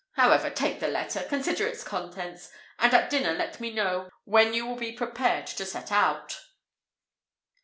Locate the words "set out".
5.63-6.41